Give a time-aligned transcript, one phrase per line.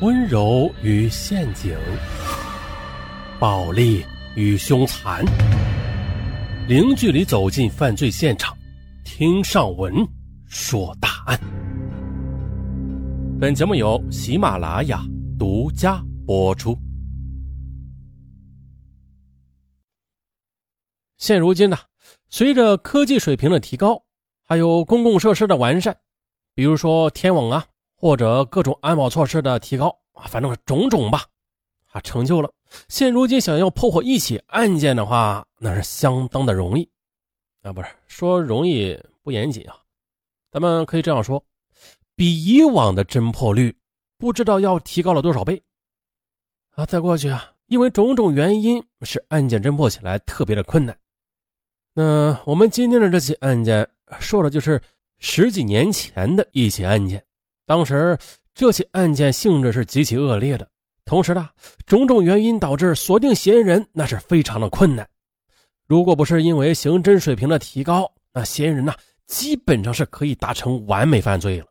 [0.00, 1.78] 温柔与陷阱，
[3.38, 5.24] 暴力与凶残，
[6.68, 8.56] 零距离走进犯罪现场，
[9.04, 9.94] 听上文
[10.46, 11.38] 说大案。
[13.40, 15.00] 本节目由喜马拉雅
[15.38, 16.76] 独家播出。
[21.18, 21.78] 现如今呢，
[22.28, 24.02] 随着科技水平的提高，
[24.42, 25.96] 还有公共设施的完善，
[26.52, 27.64] 比如说天网啊。
[27.96, 31.24] 或者各种安保措施的提高啊，反正种种吧，
[31.92, 32.52] 啊，成就了
[32.88, 36.88] 现如今想要破获一起案件的话，那是相当的容易
[37.62, 39.76] 啊，不是说容易不严谨啊，
[40.50, 41.44] 咱们可以这样说，
[42.16, 43.76] 比以往的侦破率
[44.18, 45.62] 不知道要提高了多少倍
[46.74, 46.84] 啊。
[46.84, 50.98] 在过去啊，因为种种原因，使案件侦破起来特别的困难。
[51.92, 54.82] 那我们今天的这起案件说的就是
[55.18, 57.24] 十几年前的一起案件。
[57.66, 58.18] 当时
[58.54, 60.68] 这起案件性质是极其恶劣的，
[61.04, 61.48] 同时呢，
[61.86, 65.08] 种种原因导致锁定嫌疑人那是非常的困难。
[65.86, 68.94] 如果不是因为刑侦水平的提高，那嫌疑人呢
[69.26, 71.66] 基本上是可以达成完美犯罪了。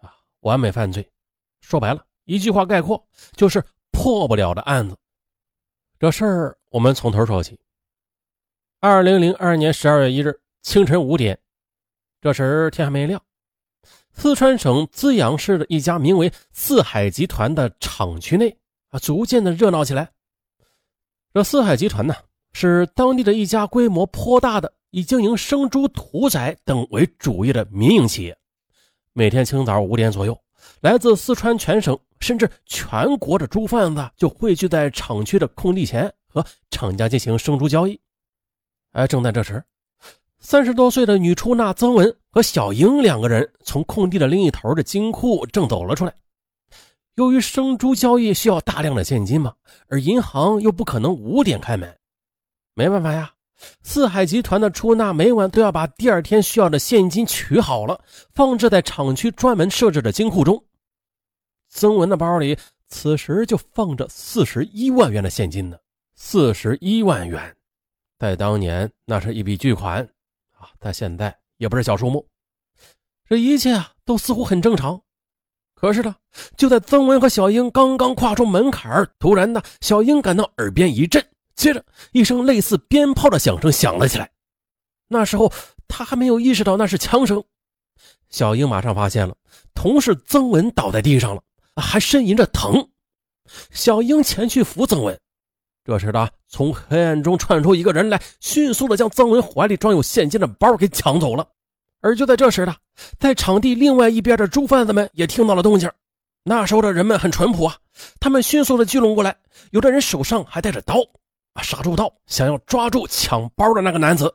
[0.00, 1.08] 啊，完美犯罪，
[1.60, 4.96] 说白了一句话概括就是破不了的案子。
[5.98, 7.58] 这事儿我们从头说起。
[8.80, 11.38] 二零零二年十二月一日清晨五点，
[12.20, 13.22] 这时天还没亮。
[14.16, 18.56] 四川省资阳市的一家名为四海集团的厂区内
[18.90, 20.10] 啊，逐渐的热闹起来。
[21.32, 22.14] 这四海集团呢，
[22.52, 28.36] 是当地的一家规模颇大的以经营生猪屠宰等为主业的民营企业。
[29.12, 30.38] 每天清早五点左右，
[30.80, 38.00] 来自四川全省甚至全国的猪贩子就汇聚在厂区的空地前，和厂家进行生猪交易。
[38.92, 39.62] 哎，正在这时。
[40.44, 46.14] 三十多岁的女出纳曾文和小英两个人从空地的另一头的金库正走了出来。
[47.14, 49.54] 由于生猪交易需要大量的现金嘛，
[49.88, 51.96] 而银行又不可能五点开门，
[52.74, 53.32] 没办法呀。
[53.82, 57.98] 四海集团的出纳每晚都要把第二天需要的现金取好了，
[58.34, 60.62] 放置在厂区专门设置的金库中。
[61.70, 62.54] 曾文的包里
[62.88, 65.78] 此时就放着四十一万元的现金呢。
[66.14, 67.56] 四十一万元，
[68.18, 70.06] 在当年那是一笔巨款。
[70.78, 72.28] 但现在也不是小数目，
[73.28, 75.00] 这一切啊都似乎很正常。
[75.74, 76.16] 可是呢，
[76.56, 84.30] 就在曾文和小英刚刚跨出门槛突然呢，小英感到耳边一震，接着一声类似鞭炮的响声响了起来。
[85.08, 85.52] 那时候
[85.86, 87.44] 他还没有意识到那是枪声，
[88.30, 89.36] 小英马上发现了
[89.74, 91.42] 同事曾文倒在地上了，
[91.76, 92.88] 还呻吟着疼。
[93.70, 95.20] 小英前去扶曾文。
[95.84, 101.46] 这时的从黑暗中窜出一个人来，迅速的将曾文怀里装有现金的包给抢走了。
[102.00, 102.74] 而就在这时的，
[103.18, 105.90] 在场地另外一边的猪贩子们也听到了动静。
[106.42, 107.76] 那时候的人们很淳朴啊，
[108.18, 109.36] 他们迅速的聚拢过来，
[109.72, 110.96] 有的人手上还带着刀，
[111.52, 114.34] 啊，杀猪刀，想要抓住抢包的那个男子。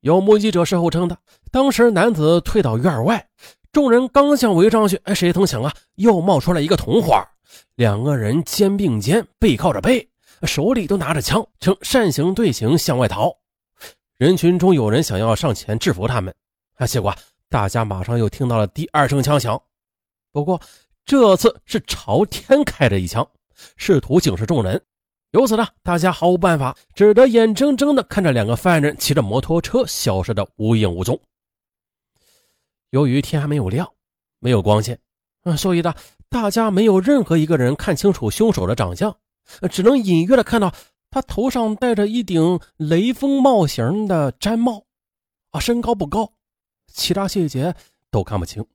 [0.00, 1.16] 有目击者事后称的，
[1.52, 3.28] 当时男子退到院外，
[3.70, 7.16] 众人刚想围上去，哎，谁曾想啊，又冒出来一个同伙，
[7.76, 10.08] 两个人肩并肩，背靠着背。
[10.42, 13.32] 手里都拿着枪，呈扇形队形向外逃。
[14.18, 16.34] 人群中有人想要上前制服他们，
[16.76, 17.14] 啊，结果
[17.48, 19.60] 大家马上又听到了第二声枪响。
[20.32, 20.60] 不过
[21.04, 23.26] 这次是朝天开的一枪，
[23.76, 24.82] 试图警示众人。
[25.32, 31.20] 由此呢，大家毫无办法，只得眼睁睁地看着两个犯人骑着摩托车消失的无影无踪。
[32.90, 33.90] 由于天还没有亮，
[34.38, 34.98] 没有光线，
[35.44, 35.92] 嗯，所以呢，
[36.30, 39.14] 大家没有任何一个人看清楚凶手的长相。
[39.70, 40.74] 只能隐约的看到
[41.10, 44.84] 他头上戴着一顶雷锋帽型的毡帽，
[45.50, 46.32] 啊，身高不高，
[46.86, 47.74] 其他细节
[48.10, 48.66] 都看不清。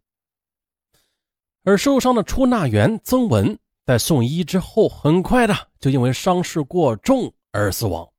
[1.63, 8.09] 而受伤的出纳员曾文在送医之后，很快的就因为伤势过重而死亡。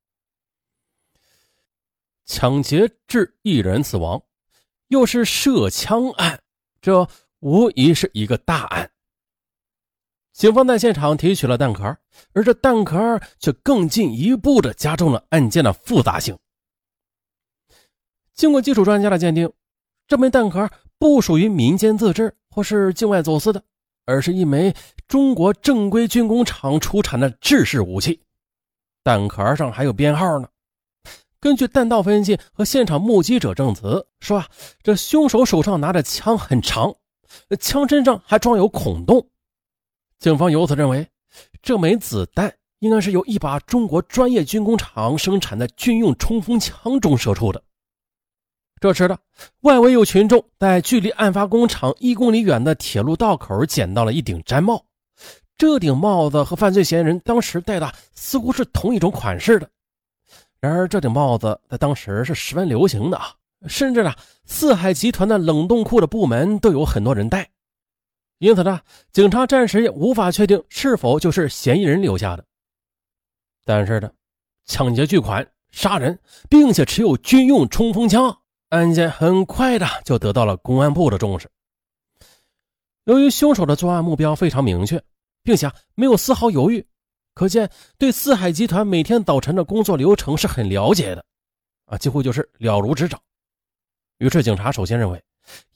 [2.25, 4.23] 抢劫致一人死亡，
[4.87, 6.41] 又是涉枪案，
[6.81, 7.09] 这
[7.41, 8.92] 无疑是一个大案。
[10.33, 11.97] 警方在现场提取了弹壳，
[12.33, 16.37] 而这弹壳却更进一步的加重了案件的复杂性。
[18.35, 19.53] 经过技术专家的鉴定，
[20.09, 20.69] 这枚弹壳
[20.99, 23.63] 不属于民间自制或是境外走私的，
[24.07, 24.75] 而是一枚
[25.07, 28.23] 中国正规军工厂出产的制式武器。
[29.05, 30.49] 弹壳上还有编号呢。
[31.41, 34.49] 根据弹道分析和现场目击者证词说啊，
[34.83, 36.95] 这凶手手上拿着枪很长，
[37.61, 39.29] 枪身上还装有孔洞。
[40.23, 41.05] 警方由此认为，
[41.63, 47.61] 这枚子弹应该是由一把中国专业军工厂生产的军用冲锋枪中射出的。
[48.81, 49.19] 这时的
[49.63, 54.85] 外围有群众在距离案发工厂一公里远的铁路道口捡到了一顶毡帽，
[55.59, 59.69] 这顶帽子和犯罪嫌疑人当时戴的似乎是同一种款式的。
[60.61, 63.35] 然而，这顶帽子在当时是十分流行的啊，
[63.67, 64.15] 甚至呢，
[64.47, 67.51] 四海集团的冷冻库的部门都有很多人戴。
[68.43, 68.81] 因此呢，
[69.13, 72.45] 警察暂时也无法确定是否就是嫌疑人留下的。
[73.65, 74.11] 但是呢，
[74.65, 76.19] 抢劫巨款、杀人，
[76.51, 78.37] 并且持有军用冲锋枪，
[78.71, 81.49] 案件很快的就得到了公安部的重视。
[83.05, 85.01] 由于凶手的作案目标非常明确，
[85.45, 86.85] 并且没有丝毫犹豫，
[87.35, 91.25] 可见对四海集团每天早晨的工作流程是很了解的，
[91.85, 93.21] 啊，几乎就是了如指掌。
[94.19, 95.23] 于是，警察首先认为，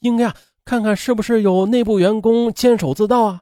[0.00, 0.36] 应该啊
[0.66, 3.40] 看看是不是有内部员工监守自盗啊。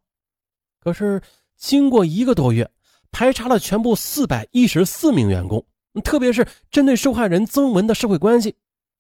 [0.79, 1.23] 可是，
[1.57, 2.71] 经过一个多月，
[3.11, 5.65] 排查了全部四百一十四名员工，
[6.05, 8.55] 特别是针对受害人曾文的社会关系，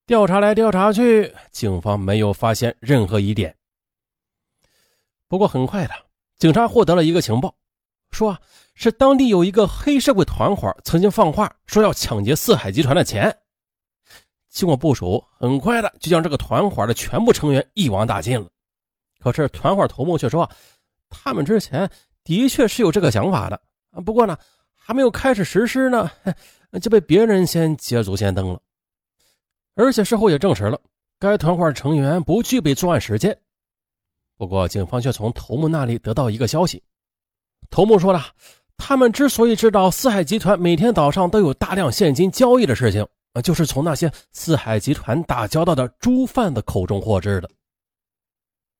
[0.06, 3.55] 调查来调查去，警方没有发现任何疑点。
[5.29, 5.93] 不过很快的，
[6.38, 7.55] 警察获得了一个情报，
[8.11, 8.38] 说
[8.75, 13.37] 是当地有一个黑社会团伙曾经放话说要抢劫四海集团的钱。
[14.55, 18.47] 经过部署，很快的就将这个团伙的全部成员一网打尽了。
[19.19, 20.49] 可是团伙头目却说，
[21.11, 21.91] 他们之前
[22.23, 23.61] 的确是有这个想法的
[23.91, 24.39] 啊，不过呢
[24.73, 26.09] 还没有开始实施呢，
[26.81, 28.61] 就被别人先捷足先登了。
[29.75, 30.81] 而且事后也证实了，
[31.19, 33.37] 该团伙成员不具备作案时间。
[34.37, 36.81] 不过，警方却从头目那里得到一个消息。
[37.71, 38.25] 头目说了，
[38.77, 43.05] 他们之所以知道四海集团每天早上都有大量现金交易的事情，
[43.35, 47.51] 啊，就是从那些四海集团打交道的猪贩子口中获知的。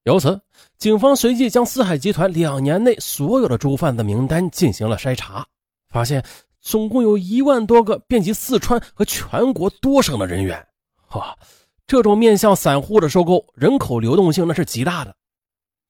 [0.03, 0.39] 由此，
[0.77, 5.45] 警方随即将四海集团两年内所有的猪贩子名单进行了筛查，
[5.89, 6.23] 发现
[6.61, 10.65] 总共有一万多个遍及四川和全国多省的人员。
[11.11, 11.37] 哇，
[11.85, 15.15] 这种面向散户的收购，人口流动性那是极大的。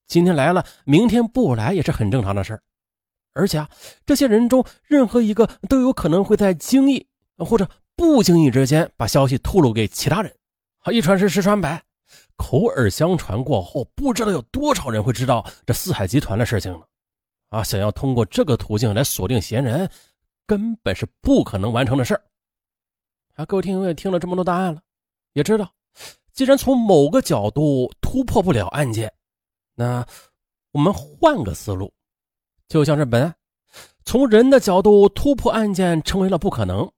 [0.07, 2.63] 今天来了，明天不来也是很正常的事儿。
[3.33, 3.69] 而且啊，
[4.05, 7.05] 这些人中任何一个都有可能会在经意
[7.37, 10.35] 或者不经意之间把消息透露给其他人。
[10.79, 11.83] 啊，一传十，十传百，
[12.35, 16.87] 口耳相传过后，不知道有多少人会知道这四海集团的事情了。
[17.49, 19.89] 啊，想要通过这个途径来锁定嫌疑人，
[20.45, 22.21] 根本是不可能完成的事儿。
[23.35, 24.81] 啊，各位听友也听了这么多答案了，
[25.33, 25.71] 也知道，
[26.33, 29.11] 既然从某个角度突破不了案件。
[29.75, 30.05] 那
[30.71, 31.93] 我们换个思路，
[32.67, 33.35] 就像是本案，
[34.05, 36.89] 从人的角度突破案件成为了不可能。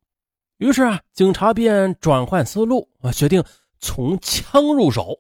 [0.58, 3.44] 于是啊，警察便转换思路啊，决定
[3.80, 5.20] 从枪入手。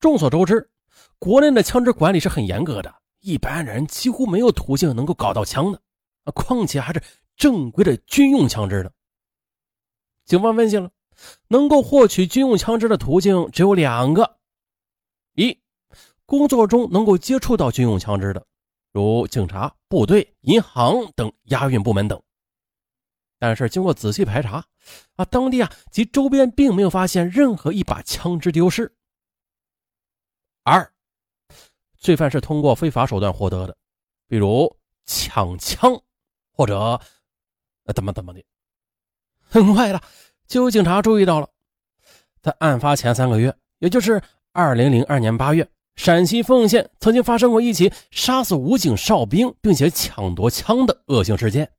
[0.00, 0.70] 众所周知，
[1.18, 5.80] 国内的枪支管理是很严格的，一般人几乎没有途径能够搞到枪的
[6.24, 7.02] 啊，况且还是
[7.36, 8.92] 正规的军用枪支的。
[10.24, 10.90] 警方分析了，
[11.48, 14.38] 能够获取军用枪支的途径只有两个，
[15.34, 15.58] 一。
[16.26, 18.46] 工作中能够接触到军用枪支的，
[18.92, 22.22] 如警察、部队、银行等押运部门等。
[23.46, 24.64] 但是经过仔细排查，
[25.16, 28.90] 啊，当地啊及周边并没有发现任何一把枪支丢失。
[30.62, 30.90] 二，
[31.98, 33.76] 罪犯是通过非法手段获得的，
[34.28, 34.74] 比如
[35.04, 36.00] 抢枪
[36.52, 36.98] 或者
[37.84, 38.42] 呃怎么怎么的。
[39.42, 40.00] 很快的，
[40.46, 41.50] 就有警察注意到了，
[42.40, 45.68] 在案发前三个月，也就是二零零二年八月。
[45.96, 51.70] 陕西凤县曾经发生过一起杀死武警哨兵并且抢夺枪的恶性事件。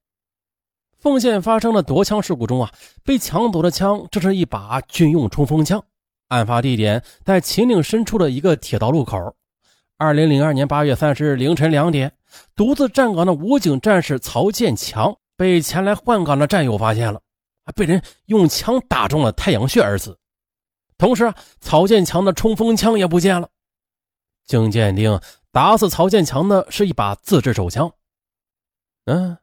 [1.06, 5.80] 凤县发生的夺枪事故中啊，被抢走的枪这是一把军用冲锋枪。
[6.30, 9.36] 案发地点在秦岭深处的一个铁道路口。
[9.98, 12.12] 二零零二年八月三十日凌晨两点，
[12.56, 17.22] 独自站岗的武警战士曹建强被前来换岗的战友发现了，
[17.76, 20.18] 被人用枪打中了太阳穴而死。
[20.98, 23.48] 同时啊，曹建强的冲锋枪也不见了。
[24.48, 25.22] 经鉴定，
[25.52, 27.92] 打死曹建强的是一把自制手枪。
[29.06, 29.38] 嗯，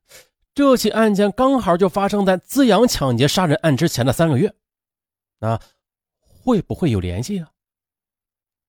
[0.54, 4.54] 这起案件刚好就发生在资阳抢劫杀人案之前的三个月，
[5.38, 5.58] 那
[6.18, 7.48] 会不会有联系啊？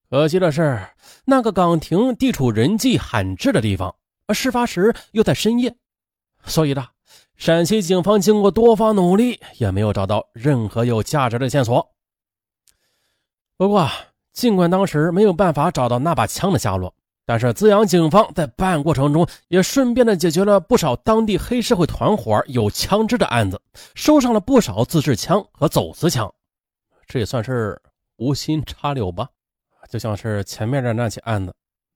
[0.09, 0.87] 可惜的是，
[1.25, 3.95] 那个岗亭地处人迹罕至的地方，
[4.27, 5.75] 而事发时又在深夜，
[6.45, 6.87] 所以呢，
[7.35, 11.91] 陕西警方经过多方努力，也没有找到任何有价值的线索。
[13.57, 13.89] 不过，
[14.31, 23.61] 尽管当时没有办法找到那把枪的下落，但是资阳警方在办案过程中也顺便的解决了不少当地黑社会团伙有枪支的案子，
[23.95, 26.31] 收上了不少自制枪和走私枪，
[27.07, 27.81] 这也算是
[28.17, 29.29] 无心插柳吧。
[29.89, 31.53] 就像是前面的那起案子，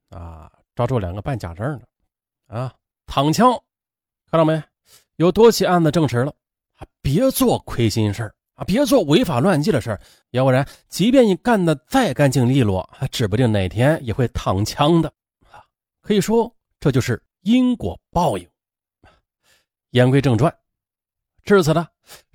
[0.10, 2.74] 啊，抓住两个办假证的，啊，
[3.06, 3.52] 躺枪，
[4.32, 4.62] 看到没？
[5.18, 6.34] 有多起案子证实了，
[7.02, 8.32] 别做亏心事。
[8.54, 10.00] 啊，别做违法乱纪的事，
[10.32, 15.14] 要不然，即便你干的再干净利落，指不定哪天也会躺枪的。
[16.08, 18.50] 可以说这就是因果报应。
[19.90, 20.58] 言归正传，
[21.44, 21.86] 至此呢，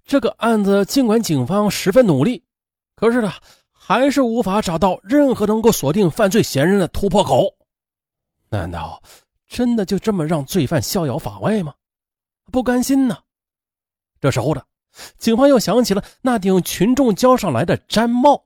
[0.05, 2.45] 这个案子尽管警方十分努力，
[2.97, 3.33] 可是呢，
[3.73, 7.57] 还是无法找到任何能够锁定犯罪嫌疑人的突破口。
[8.51, 9.03] 难道
[9.47, 11.75] 真的就这么让罪犯逍遥法外吗？
[12.51, 13.23] 不甘心呢。
[14.21, 14.67] 这时候的
[15.17, 18.45] 警方又想起了那顶群众交上来的毡帽，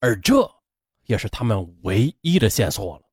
[0.00, 0.50] 而这
[1.06, 3.09] 也是他们唯一的线索了。